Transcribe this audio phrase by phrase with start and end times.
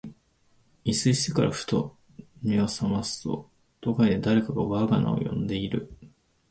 [0.83, 1.95] 一睡してから、ふと
[2.41, 3.51] 眼めを覚ますと、
[3.81, 5.91] 戸外で誰かが我が名を呼んでいる。